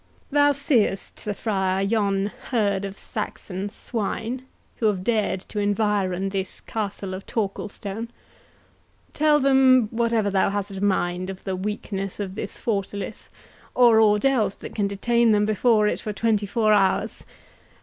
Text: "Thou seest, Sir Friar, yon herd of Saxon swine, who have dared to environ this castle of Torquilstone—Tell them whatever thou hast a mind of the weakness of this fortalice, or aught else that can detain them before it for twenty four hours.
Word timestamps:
"Thou 0.31 0.51
seest, 0.51 1.19
Sir 1.19 1.35
Friar, 1.35 1.83
yon 1.83 2.31
herd 2.49 2.85
of 2.85 2.97
Saxon 2.97 3.69
swine, 3.69 4.43
who 4.77 4.87
have 4.87 5.03
dared 5.03 5.41
to 5.41 5.59
environ 5.59 6.29
this 6.29 6.59
castle 6.61 7.13
of 7.13 7.27
Torquilstone—Tell 7.27 9.39
them 9.39 9.89
whatever 9.91 10.31
thou 10.31 10.49
hast 10.49 10.71
a 10.71 10.83
mind 10.83 11.29
of 11.29 11.43
the 11.43 11.55
weakness 11.55 12.19
of 12.19 12.33
this 12.33 12.57
fortalice, 12.57 13.29
or 13.75 13.99
aught 13.99 14.25
else 14.25 14.55
that 14.55 14.73
can 14.73 14.87
detain 14.87 15.33
them 15.33 15.45
before 15.45 15.87
it 15.87 15.99
for 16.01 16.11
twenty 16.13 16.47
four 16.47 16.73
hours. 16.73 17.23